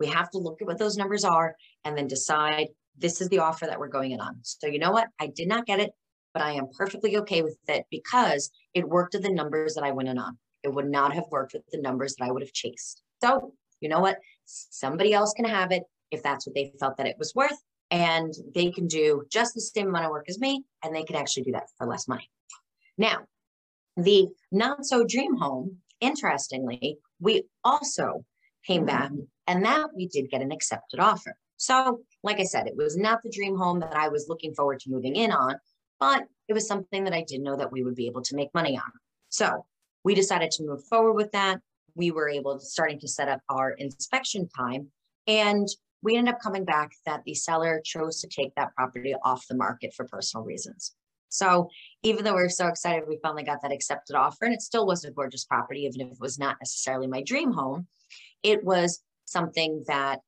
We 0.00 0.06
have 0.06 0.30
to 0.30 0.38
look 0.38 0.62
at 0.62 0.66
what 0.66 0.78
those 0.78 0.96
numbers 0.96 1.24
are 1.24 1.54
and 1.84 1.96
then 1.96 2.06
decide 2.06 2.68
this 2.96 3.20
is 3.20 3.28
the 3.28 3.40
offer 3.40 3.66
that 3.66 3.78
we're 3.78 3.88
going 3.88 4.12
in 4.12 4.20
on. 4.20 4.38
So 4.42 4.66
you 4.68 4.78
know 4.78 4.90
what? 4.90 5.08
I 5.20 5.26
did 5.26 5.48
not 5.48 5.66
get 5.66 5.80
it, 5.80 5.90
but 6.32 6.42
I 6.42 6.52
am 6.52 6.68
perfectly 6.76 7.18
okay 7.18 7.42
with 7.42 7.58
it 7.68 7.84
because 7.90 8.50
it 8.72 8.88
worked 8.88 9.14
at 9.14 9.22
the 9.22 9.30
numbers 9.30 9.74
that 9.74 9.84
I 9.84 9.90
went 9.90 10.08
in 10.08 10.18
on. 10.18 10.38
It 10.62 10.72
would 10.72 10.88
not 10.88 11.12
have 11.12 11.24
worked 11.30 11.52
with 11.52 11.62
the 11.70 11.80
numbers 11.80 12.16
that 12.16 12.24
I 12.24 12.30
would 12.30 12.42
have 12.42 12.52
chased. 12.52 13.02
So 13.22 13.52
you 13.80 13.90
know 13.90 14.00
what? 14.00 14.18
Somebody 14.46 15.12
else 15.12 15.34
can 15.34 15.44
have 15.44 15.72
it 15.72 15.82
if 16.10 16.22
that's 16.22 16.46
what 16.46 16.54
they 16.54 16.72
felt 16.78 16.96
that 16.96 17.06
it 17.06 17.18
was 17.18 17.34
worth. 17.34 17.58
And 17.90 18.34
they 18.54 18.70
can 18.70 18.86
do 18.88 19.24
just 19.30 19.54
the 19.54 19.60
same 19.60 19.88
amount 19.88 20.06
of 20.06 20.10
work 20.10 20.26
as 20.28 20.40
me, 20.40 20.64
and 20.82 20.94
they 20.94 21.04
can 21.04 21.16
actually 21.16 21.44
do 21.44 21.52
that 21.52 21.68
for 21.78 21.86
less 21.86 22.08
money. 22.08 22.28
Now, 22.98 23.26
the 23.96 24.28
not 24.50 24.84
so 24.84 25.04
dream 25.04 25.36
home, 25.36 25.78
interestingly, 26.00 26.98
we 27.20 27.44
also 27.64 28.24
came 28.66 28.86
mm-hmm. 28.86 28.86
back 28.86 29.12
and 29.46 29.64
that 29.64 29.94
we 29.94 30.08
did 30.08 30.30
get 30.30 30.42
an 30.42 30.52
accepted 30.52 31.00
offer. 31.00 31.36
So, 31.56 32.00
like 32.22 32.40
I 32.40 32.44
said, 32.44 32.66
it 32.66 32.76
was 32.76 32.96
not 32.96 33.22
the 33.22 33.30
dream 33.30 33.56
home 33.56 33.80
that 33.80 33.96
I 33.96 34.08
was 34.08 34.26
looking 34.28 34.54
forward 34.54 34.80
to 34.80 34.90
moving 34.90 35.16
in 35.16 35.32
on, 35.32 35.56
but 35.98 36.24
it 36.48 36.52
was 36.52 36.66
something 36.66 37.04
that 37.04 37.14
I 37.14 37.24
did 37.26 37.40
know 37.40 37.56
that 37.56 37.72
we 37.72 37.82
would 37.82 37.94
be 37.94 38.06
able 38.06 38.22
to 38.22 38.36
make 38.36 38.52
money 38.52 38.76
on. 38.76 38.92
So, 39.28 39.64
we 40.04 40.14
decided 40.14 40.50
to 40.52 40.64
move 40.64 40.84
forward 40.84 41.14
with 41.14 41.32
that. 41.32 41.60
We 41.94 42.10
were 42.10 42.28
able 42.28 42.58
to 42.58 42.64
starting 42.64 43.00
to 43.00 43.08
set 43.08 43.28
up 43.28 43.40
our 43.48 43.70
inspection 43.72 44.48
time 44.48 44.88
and 45.26 45.66
we 46.02 46.16
ended 46.16 46.34
up 46.34 46.40
coming 46.40 46.64
back 46.64 46.92
that 47.06 47.22
the 47.24 47.34
seller 47.34 47.80
chose 47.84 48.20
to 48.20 48.28
take 48.28 48.54
that 48.54 48.74
property 48.74 49.14
off 49.24 49.46
the 49.48 49.56
market 49.56 49.94
for 49.94 50.06
personal 50.06 50.44
reasons. 50.44 50.94
So 51.28 51.68
even 52.02 52.24
though 52.24 52.36
we 52.36 52.42
are 52.42 52.48
so 52.48 52.68
excited, 52.68 53.04
we 53.08 53.18
finally 53.22 53.42
got 53.42 53.62
that 53.62 53.72
accepted 53.72 54.16
offer 54.16 54.44
and 54.44 54.54
it 54.54 54.62
still 54.62 54.86
was 54.86 55.04
a 55.04 55.10
gorgeous 55.10 55.44
property, 55.44 55.80
even 55.80 56.06
if 56.06 56.12
it 56.12 56.20
was 56.20 56.38
not 56.38 56.56
necessarily 56.60 57.06
my 57.06 57.22
dream 57.22 57.52
home, 57.52 57.86
it 58.42 58.64
was 58.64 59.02
something 59.24 59.84
that 59.88 60.20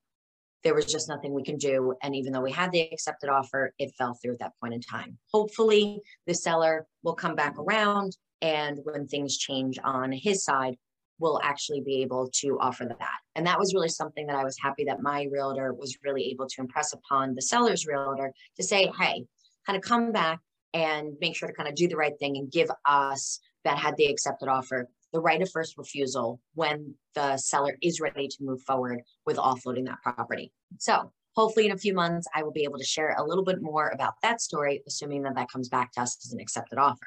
there 0.65 0.75
was 0.75 0.87
just 0.87 1.09
nothing 1.09 1.33
we 1.33 1.45
can 1.45 1.57
do. 1.57 1.95
And 2.03 2.17
even 2.17 2.33
though 2.33 2.41
we 2.41 2.51
had 2.51 2.73
the 2.73 2.81
accepted 2.93 3.31
offer, 3.31 3.73
it 3.79 3.95
fell 3.97 4.15
through 4.15 4.33
at 4.33 4.39
that 4.41 4.53
point 4.61 4.75
in 4.75 4.81
time. 4.81 5.19
Hopefully 5.33 6.01
the 6.27 6.35
seller 6.35 6.87
will 7.03 7.15
come 7.15 7.37
back 7.37 7.57
around 7.59 8.17
and 8.43 8.81
when 8.85 9.07
things 9.07 9.39
change 9.39 9.79
on 9.83 10.13
his 10.13 10.45
side, 10.45 10.77
will 11.19 11.41
actually 11.43 11.81
be 11.81 12.03
able 12.03 12.31
to 12.33 12.59
offer 12.61 12.85
that. 12.85 13.19
And 13.35 13.47
that 13.47 13.59
was 13.59 13.75
really 13.75 13.89
something 13.89 14.27
that 14.27 14.37
I 14.37 14.45
was 14.45 14.57
happy 14.61 14.85
that 14.85 15.03
my 15.03 15.27
realtor 15.31 15.73
was 15.73 15.99
really 16.05 16.31
able 16.31 16.47
to 16.47 16.61
impress 16.61 16.93
upon 16.93 17.35
the 17.35 17.43
seller's 17.43 17.87
realtor 17.87 18.33
to 18.57 18.63
say, 18.63 18.91
hey, 18.99 19.25
kind 19.67 19.77
of 19.77 19.83
come 19.83 20.13
back 20.13 20.41
and 20.75 21.15
make 21.21 21.37
sure 21.37 21.49
to 21.49 21.55
kind 21.55 21.69
of 21.69 21.75
do 21.75 21.89
the 21.89 21.97
right 21.97 22.19
thing 22.19 22.37
and 22.37 22.51
give 22.51 22.71
us 22.85 23.41
that 23.65 23.79
had 23.79 23.97
the 23.97 24.07
accepted 24.07 24.49
offer 24.49 24.89
the 25.13 25.21
right 25.21 25.41
of 25.41 25.51
first 25.51 25.79
refusal 25.79 26.41
when 26.55 26.95
the 27.15 27.37
seller 27.39 27.77
is 27.83 28.01
ready 28.01 28.29
to 28.29 28.37
move 28.41 28.61
forward 28.63 29.01
with 29.25 29.37
offloading 29.37 29.87
that 29.87 30.03
property. 30.03 30.53
So 30.79 31.13
hopefully 31.35 31.67
in 31.67 31.73
a 31.73 31.79
few 31.79 31.95
months, 31.95 32.27
I 32.35 32.43
will 32.43 32.53
be 32.53 32.65
able 32.65 32.79
to 32.79 32.85
share 32.85 33.15
a 33.17 33.25
little 33.25 33.45
bit 33.45 33.63
more 33.63 33.89
about 33.89 34.15
that 34.23 34.41
story, 34.41 34.83
assuming 34.87 35.23
that 35.23 35.35
that 35.37 35.51
comes 35.51 35.69
back 35.69 35.93
to 35.93 36.03
us 36.03 36.19
as 36.25 36.33
an 36.33 36.41
accepted 36.41 36.79
offer. 36.79 37.07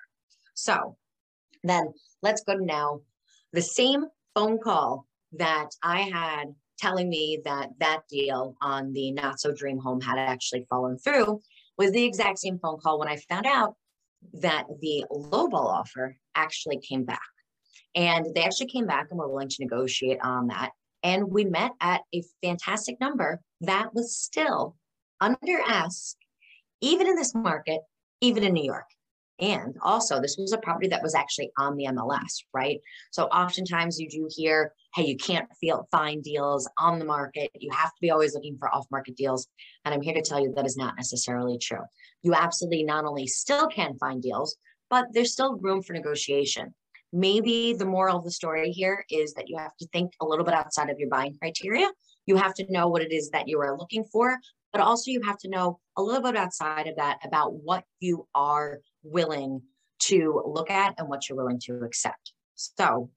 So 0.55 0.97
then 1.63 1.93
let's 2.21 2.43
go 2.43 2.57
to 2.57 2.65
now 2.65 3.01
the 3.53 3.61
same 3.61 4.05
phone 4.35 4.59
call 4.59 5.07
that 5.33 5.69
I 5.83 6.01
had 6.01 6.53
telling 6.79 7.09
me 7.09 7.39
that 7.45 7.69
that 7.79 8.01
deal 8.09 8.55
on 8.61 8.91
the 8.93 9.11
not 9.11 9.39
so 9.39 9.53
dream 9.53 9.77
home 9.77 10.01
had 10.01 10.17
actually 10.17 10.65
fallen 10.69 10.97
through 10.97 11.39
was 11.77 11.91
the 11.91 12.03
exact 12.03 12.39
same 12.39 12.59
phone 12.59 12.79
call 12.79 12.99
when 12.99 13.07
I 13.07 13.17
found 13.29 13.45
out 13.45 13.75
that 14.33 14.65
the 14.81 15.05
lowball 15.11 15.65
offer 15.65 16.17
actually 16.35 16.79
came 16.79 17.03
back. 17.03 17.19
And 17.95 18.25
they 18.33 18.43
actually 18.43 18.67
came 18.67 18.87
back 18.87 19.07
and 19.09 19.19
were 19.19 19.27
willing 19.27 19.49
to 19.49 19.63
negotiate 19.63 20.19
on 20.23 20.47
that. 20.47 20.71
And 21.03 21.29
we 21.29 21.45
met 21.45 21.71
at 21.81 22.01
a 22.13 22.23
fantastic 22.41 22.99
number 22.99 23.41
that 23.61 23.93
was 23.93 24.15
still 24.15 24.75
under 25.19 25.59
ask, 25.67 26.15
even 26.79 27.07
in 27.07 27.15
this 27.15 27.35
market, 27.35 27.81
even 28.21 28.43
in 28.43 28.53
New 28.53 28.63
York. 28.63 28.85
And 29.41 29.75
also, 29.81 30.21
this 30.21 30.37
was 30.37 30.53
a 30.53 30.59
property 30.59 30.87
that 30.89 31.01
was 31.01 31.15
actually 31.15 31.51
on 31.57 31.75
the 31.75 31.85
MLS, 31.85 32.43
right? 32.53 32.79
So 33.09 33.25
oftentimes 33.25 33.99
you 33.99 34.07
do 34.07 34.29
hear, 34.29 34.71
hey, 34.93 35.07
you 35.07 35.17
can't 35.17 35.49
feel, 35.59 35.87
find 35.91 36.23
deals 36.23 36.69
on 36.77 36.99
the 36.99 37.05
market. 37.05 37.49
You 37.59 37.71
have 37.71 37.89
to 37.89 38.01
be 38.01 38.11
always 38.11 38.35
looking 38.35 38.55
for 38.59 38.73
off 38.73 38.85
market 38.91 39.17
deals. 39.17 39.47
And 39.83 39.95
I'm 39.95 40.01
here 40.01 40.13
to 40.13 40.21
tell 40.21 40.39
you 40.39 40.53
that 40.55 40.67
is 40.67 40.77
not 40.77 40.95
necessarily 40.95 41.57
true. 41.57 41.81
You 42.21 42.35
absolutely 42.35 42.83
not 42.83 43.05
only 43.05 43.25
still 43.25 43.67
can 43.67 43.97
find 43.97 44.21
deals, 44.21 44.55
but 44.91 45.07
there's 45.11 45.33
still 45.33 45.57
room 45.57 45.81
for 45.81 45.93
negotiation. 45.93 46.75
Maybe 47.11 47.73
the 47.73 47.85
moral 47.85 48.17
of 48.17 48.23
the 48.23 48.31
story 48.31 48.71
here 48.71 49.03
is 49.09 49.33
that 49.33 49.49
you 49.49 49.57
have 49.57 49.75
to 49.77 49.87
think 49.87 50.13
a 50.21 50.25
little 50.25 50.45
bit 50.45 50.53
outside 50.53 50.91
of 50.91 50.99
your 50.99 51.09
buying 51.09 51.35
criteria. 51.39 51.89
You 52.27 52.35
have 52.35 52.53
to 52.55 52.65
know 52.69 52.87
what 52.89 53.01
it 53.01 53.11
is 53.11 53.31
that 53.31 53.47
you 53.47 53.59
are 53.59 53.75
looking 53.75 54.03
for, 54.03 54.37
but 54.71 54.81
also 54.81 55.09
you 55.09 55.21
have 55.23 55.37
to 55.39 55.49
know 55.49 55.79
a 55.97 56.01
little 56.01 56.21
bit 56.21 56.37
outside 56.37 56.87
of 56.87 56.95
that 56.97 57.17
about 57.25 57.53
what 57.55 57.83
you 57.99 58.27
are 58.35 58.79
willing 59.03 59.61
to 59.99 60.41
look 60.45 60.69
at 60.69 60.95
and 60.97 61.07
what 61.07 61.27
you're 61.27 61.37
willing 61.37 61.59
to 61.65 61.81
accept. 61.83 62.33
So 62.55 63.09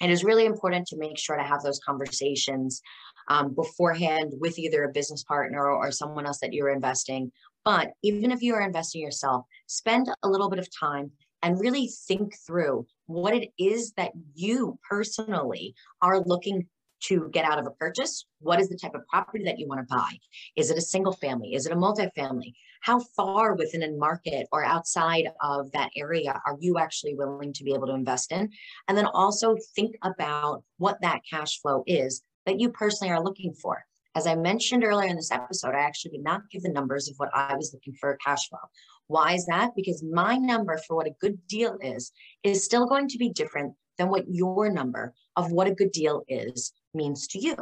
it 0.00 0.10
is 0.10 0.24
really 0.24 0.46
important 0.46 0.86
to 0.88 0.96
make 0.96 1.18
sure 1.18 1.36
to 1.36 1.42
have 1.42 1.62
those 1.62 1.80
conversations 1.86 2.82
um, 3.28 3.54
beforehand 3.54 4.32
with 4.40 4.58
either 4.58 4.84
a 4.84 4.92
business 4.92 5.22
partner 5.22 5.70
or 5.70 5.92
someone 5.92 6.26
else 6.26 6.40
that 6.40 6.52
you're 6.52 6.70
investing. 6.70 7.30
But 7.64 7.92
even 8.02 8.32
if 8.32 8.42
you 8.42 8.54
are 8.54 8.62
investing 8.62 9.00
yourself, 9.00 9.44
spend 9.66 10.08
a 10.22 10.28
little 10.28 10.50
bit 10.50 10.58
of 10.58 10.68
time 10.78 11.12
and 11.42 11.60
really 11.60 11.90
think 12.08 12.34
through 12.46 12.86
what 13.06 13.34
it 13.34 13.50
is 13.58 13.92
that 13.96 14.12
you 14.34 14.78
personally 14.88 15.74
are 16.00 16.20
looking 16.20 16.66
to 17.04 17.28
get 17.32 17.44
out 17.44 17.58
of 17.58 17.66
a 17.66 17.70
purchase? 17.70 18.26
What 18.40 18.60
is 18.60 18.68
the 18.68 18.76
type 18.76 18.94
of 18.94 19.06
property 19.08 19.44
that 19.44 19.58
you 19.58 19.66
want 19.68 19.80
to 19.80 19.94
buy? 19.94 20.12
Is 20.56 20.70
it 20.70 20.78
a 20.78 20.82
single 20.82 21.12
family? 21.12 21.54
Is 21.54 21.66
it 21.66 21.72
a 21.72 21.76
multifamily? 21.76 22.54
How 22.82 23.00
far 23.16 23.54
within 23.54 23.82
a 23.82 23.92
market 23.92 24.48
or 24.52 24.64
outside 24.64 25.28
of 25.40 25.70
that 25.72 25.90
area 25.96 26.40
are 26.46 26.56
you 26.60 26.78
actually 26.78 27.14
willing 27.14 27.52
to 27.52 27.64
be 27.64 27.74
able 27.74 27.86
to 27.86 27.94
invest 27.94 28.32
in? 28.32 28.50
And 28.88 28.98
then 28.98 29.06
also 29.06 29.56
think 29.76 29.96
about 30.02 30.64
what 30.78 31.00
that 31.02 31.20
cash 31.28 31.60
flow 31.60 31.84
is 31.86 32.22
that 32.46 32.58
you 32.58 32.70
personally 32.70 33.12
are 33.12 33.22
looking 33.22 33.54
for. 33.54 33.84
As 34.14 34.26
I 34.26 34.34
mentioned 34.34 34.84
earlier 34.84 35.08
in 35.08 35.16
this 35.16 35.30
episode, 35.30 35.74
I 35.74 35.80
actually 35.80 36.10
did 36.12 36.24
not 36.24 36.42
give 36.50 36.62
the 36.62 36.68
numbers 36.68 37.08
of 37.08 37.14
what 37.16 37.30
I 37.34 37.56
was 37.56 37.72
looking 37.72 37.94
for 37.94 38.18
cash 38.24 38.48
flow. 38.48 38.58
Why 39.06 39.32
is 39.32 39.46
that? 39.46 39.70
Because 39.74 40.02
my 40.02 40.36
number 40.36 40.78
for 40.86 40.96
what 40.96 41.06
a 41.06 41.14
good 41.20 41.38
deal 41.46 41.78
is, 41.80 42.12
is 42.42 42.64
still 42.64 42.86
going 42.86 43.08
to 43.08 43.18
be 43.18 43.30
different 43.30 43.74
than 43.98 44.08
what 44.08 44.28
your 44.28 44.70
number 44.70 45.14
of 45.36 45.52
what 45.52 45.66
a 45.66 45.74
good 45.74 45.92
deal 45.92 46.22
is 46.28 46.72
means 46.94 47.26
to 47.28 47.38
you. 47.38 47.56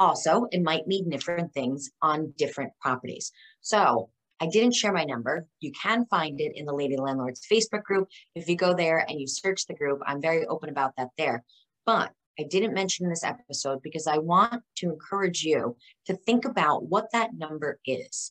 Also, 0.00 0.46
it 0.52 0.62
might 0.62 0.86
mean 0.86 1.10
different 1.10 1.52
things 1.52 1.90
on 2.02 2.32
different 2.36 2.72
properties. 2.80 3.32
So 3.60 4.10
I 4.40 4.46
didn't 4.46 4.76
share 4.76 4.92
my 4.92 5.04
number. 5.04 5.46
You 5.60 5.72
can 5.72 6.06
find 6.06 6.40
it 6.40 6.52
in 6.54 6.64
the 6.64 6.74
Lady 6.74 6.96
Landlords 6.96 7.46
Facebook 7.50 7.82
group. 7.82 8.08
If 8.34 8.48
you 8.48 8.56
go 8.56 8.74
there 8.74 9.04
and 9.08 9.20
you 9.20 9.26
search 9.26 9.66
the 9.66 9.74
group, 9.74 10.00
I'm 10.06 10.22
very 10.22 10.46
open 10.46 10.68
about 10.68 10.92
that 10.96 11.08
there. 11.18 11.44
But 11.84 12.12
I 12.38 12.44
didn't 12.44 12.74
mention 12.74 13.08
this 13.08 13.24
episode 13.24 13.82
because 13.82 14.06
I 14.06 14.18
want 14.18 14.62
to 14.76 14.90
encourage 14.90 15.42
you 15.42 15.76
to 16.06 16.14
think 16.14 16.44
about 16.44 16.84
what 16.84 17.10
that 17.12 17.34
number 17.34 17.80
is 17.84 18.30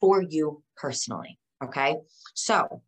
for 0.00 0.20
you 0.20 0.62
personally. 0.76 1.38
Okay. 1.62 1.98
So 2.34 2.82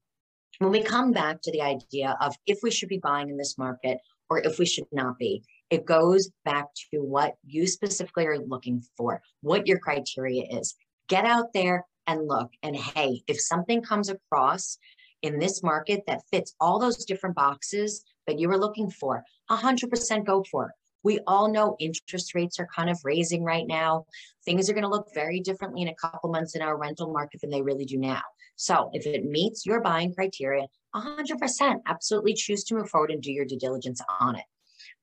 when 0.58 0.70
we 0.70 0.82
come 0.82 1.12
back 1.12 1.42
to 1.42 1.52
the 1.52 1.62
idea 1.62 2.16
of 2.20 2.34
if 2.46 2.58
we 2.62 2.70
should 2.70 2.88
be 2.88 2.98
buying 2.98 3.28
in 3.28 3.36
this 3.36 3.58
market 3.58 3.98
or 4.30 4.38
if 4.38 4.58
we 4.58 4.66
should 4.66 4.86
not 4.92 5.18
be, 5.18 5.42
it 5.70 5.84
goes 5.84 6.30
back 6.44 6.66
to 6.92 6.98
what 6.98 7.34
you 7.44 7.66
specifically 7.66 8.26
are 8.26 8.38
looking 8.38 8.82
for, 8.96 9.20
what 9.42 9.66
your 9.66 9.78
criteria 9.78 10.44
is. 10.50 10.74
Get 11.08 11.24
out 11.24 11.52
there 11.52 11.86
and 12.06 12.26
look. 12.26 12.50
And 12.62 12.76
hey, 12.76 13.22
if 13.26 13.40
something 13.40 13.82
comes 13.82 14.08
across 14.08 14.78
in 15.22 15.38
this 15.38 15.62
market 15.62 16.04
that 16.06 16.22
fits 16.30 16.54
all 16.60 16.78
those 16.78 17.04
different 17.04 17.36
boxes 17.36 18.04
that 18.26 18.38
you 18.38 18.48
were 18.48 18.58
looking 18.58 18.90
for, 18.90 19.24
100% 19.50 20.24
go 20.24 20.44
for 20.50 20.66
it. 20.66 20.74
We 21.06 21.20
all 21.28 21.46
know 21.48 21.76
interest 21.78 22.34
rates 22.34 22.58
are 22.58 22.66
kind 22.66 22.90
of 22.90 22.98
raising 23.04 23.44
right 23.44 23.64
now. 23.64 24.06
Things 24.44 24.68
are 24.68 24.72
going 24.72 24.82
to 24.82 24.90
look 24.90 25.14
very 25.14 25.38
differently 25.38 25.82
in 25.82 25.86
a 25.86 25.94
couple 25.94 26.30
months 26.30 26.56
in 26.56 26.62
our 26.62 26.76
rental 26.76 27.12
market 27.12 27.40
than 27.40 27.50
they 27.50 27.62
really 27.62 27.84
do 27.84 27.96
now. 27.96 28.22
So 28.56 28.90
if 28.92 29.06
it 29.06 29.24
meets 29.24 29.64
your 29.64 29.80
buying 29.80 30.12
criteria, 30.12 30.66
100% 30.96 31.76
absolutely 31.86 32.34
choose 32.34 32.64
to 32.64 32.74
move 32.74 32.90
forward 32.90 33.12
and 33.12 33.22
do 33.22 33.30
your 33.30 33.44
due 33.44 33.56
diligence 33.56 34.00
on 34.18 34.34
it. 34.34 34.46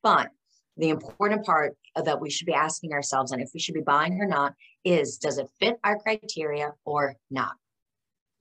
But 0.01 0.27
the 0.75 0.89
important 0.89 1.45
part 1.45 1.77
that 1.95 2.19
we 2.19 2.29
should 2.29 2.47
be 2.47 2.53
asking 2.53 2.91
ourselves 2.91 3.31
and 3.31 3.41
if 3.41 3.51
we 3.53 3.61
should 3.61 3.75
be 3.75 3.79
buying 3.79 4.19
or 4.19 4.27
not 4.27 4.55
is 4.83 5.17
does 5.17 5.37
it 5.37 5.47
fit 5.57 5.77
our 5.85 5.97
criteria 5.99 6.73
or 6.83 7.15
not? 7.31 7.53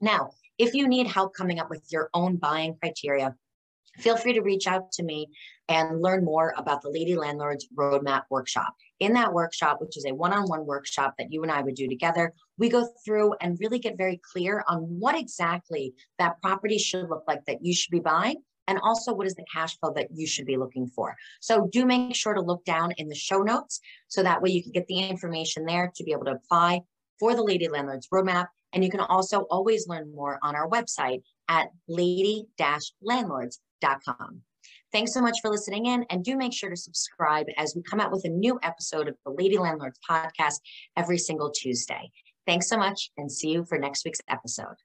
Now, 0.00 0.33
if 0.59 0.75
you 0.75 0.88
need 0.88 1.07
help 1.07 1.33
coming 1.33 1.61
up 1.61 1.71
with 1.71 1.87
your 1.92 2.11
own 2.12 2.38
buying 2.38 2.75
criteria, 2.75 3.37
feel 3.99 4.16
free 4.16 4.33
to 4.33 4.40
reach 4.40 4.66
out 4.66 4.90
to 4.92 5.04
me 5.04 5.28
and 5.73 6.02
learn 6.02 6.23
more 6.23 6.52
about 6.59 6.83
the 6.83 6.91
Lady 6.91 7.17
Landlords 7.17 7.67
Roadmap 7.75 8.25
Workshop. 8.29 8.75
In 9.00 9.14
that 9.14 9.33
workshop, 9.33 9.81
which 9.81 9.97
is 9.97 10.05
a 10.05 10.12
one 10.12 10.35
on 10.35 10.47
one 10.47 10.67
workshop 10.67 11.14
that 11.19 11.33
you 11.33 11.43
and 11.43 11.50
I 11.50 11.62
would 11.62 11.76
do 11.76 11.88
together, 11.88 12.35
we 12.59 12.69
go 12.69 12.87
through 13.05 13.33
and 13.41 13.59
really 13.59 13.79
get 13.79 13.97
very 13.97 14.21
clear 14.31 14.62
on 14.69 14.83
what 14.83 15.19
exactly 15.19 15.95
that 16.19 16.43
property 16.43 16.76
should 16.76 17.09
look 17.09 17.25
like 17.26 17.43
that 17.47 17.64
you 17.64 17.75
should 17.75 17.91
be 17.91 18.00
buying 18.00 18.37
and 18.69 18.79
also 18.83 19.14
what 19.14 19.26
is 19.26 19.35
the 19.35 19.47
cash 19.52 19.79
flow 19.79 19.95
that 19.95 20.09
you 20.12 20.26
should 20.26 20.45
be 20.45 20.59
looking 20.59 20.87
for. 20.87 21.17
So 21.41 21.69
do 21.73 21.87
make 21.87 22.14
sure 22.14 22.35
to 22.35 22.43
look 22.43 22.67
down 22.67 22.93
in 22.99 23.09
the 23.09 23.14
show 23.14 23.38
notes 23.38 23.81
so 24.09 24.23
that 24.23 24.43
way 24.43 24.50
you 24.50 24.62
can 24.62 24.73
get 24.73 24.87
the 24.88 24.99
information 24.99 25.64
there 25.64 25.91
to 25.97 26.05
be 26.05 26.12
able 26.12 26.26
to 26.26 26.33
apply 26.33 26.83
for 27.19 27.35
the 27.35 27.43
Lady 27.43 27.69
Landlords 27.69 28.09
Roadmap. 28.12 28.49
And 28.75 28.85
you 28.85 28.91
can 28.91 29.00
also 29.00 29.47
always 29.50 29.88
learn 29.88 30.14
more 30.14 30.38
on 30.43 30.55
our 30.55 30.69
website 30.69 31.23
at 31.49 31.71
lady-landlords.com. 31.88 34.43
Thanks 34.93 35.15
so 35.15 35.23
much 35.23 35.39
for 35.41 35.51
listening 35.51 35.87
in, 35.87 36.05
and 36.11 36.23
do 36.23 36.37
make 36.37 36.53
sure 36.53 36.69
to 36.69 36.77
subscribe 36.77 37.47
as 37.57 37.75
we 37.75 37.81
come 37.83 37.99
out 37.99 38.13
with 38.13 38.27
a 38.27 38.29
new 38.29 38.61
episode 38.63 39.09
of 39.09 39.17
the 39.25 39.33
Lady 39.33 39.57
Landlords 39.57 39.99
podcast 40.09 40.61
every 40.97 41.17
single 41.17 41.51
Tuesday. 41.51 42.11
Thanks 42.47 42.69
so 42.69 42.77
much, 42.77 43.11
and 43.17 43.33
see 43.33 43.49
you 43.51 43.65
for 43.65 43.79
next 43.79 44.05
week's 44.05 44.21
episode. 44.29 44.77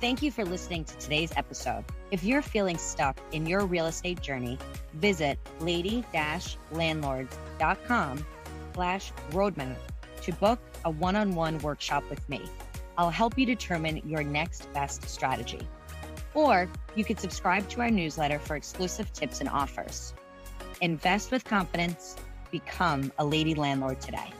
Thank 0.00 0.22
you 0.22 0.32
for 0.32 0.44
listening 0.44 0.82
to 0.84 0.98
today's 0.98 1.32
episode. 1.36 1.84
If 2.10 2.24
you're 2.24 2.42
feeling 2.42 2.78
stuck 2.78 3.16
in 3.30 3.46
your 3.46 3.64
real 3.64 3.86
estate 3.86 4.20
journey, 4.20 4.58
visit 4.94 5.38
lady-landlords.com 5.60 8.26
slash 8.74 9.12
roadmap 9.30 9.76
to 10.22 10.32
book 10.32 10.58
a 10.84 10.90
one-on-one 10.90 11.58
workshop 11.58 12.02
with 12.10 12.28
me. 12.28 12.42
I'll 12.98 13.10
help 13.10 13.38
you 13.38 13.46
determine 13.46 14.02
your 14.04 14.24
next 14.24 14.72
best 14.72 15.08
strategy. 15.08 15.60
Or 16.34 16.68
you 16.94 17.04
could 17.04 17.20
subscribe 17.20 17.68
to 17.70 17.80
our 17.80 17.90
newsletter 17.90 18.38
for 18.38 18.56
exclusive 18.56 19.12
tips 19.12 19.40
and 19.40 19.48
offers. 19.48 20.14
Invest 20.80 21.30
with 21.30 21.44
confidence. 21.44 22.16
Become 22.50 23.12
a 23.18 23.24
lady 23.24 23.54
landlord 23.54 24.00
today. 24.00 24.32